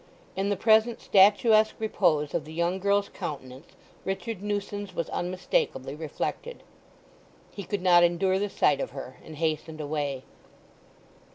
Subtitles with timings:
[0.35, 3.67] In the present statuesque repose of the young girl's countenance
[4.03, 6.63] Richard Newson's was unmistakably reflected.
[7.51, 10.23] He could not endure the sight of her, and hastened away.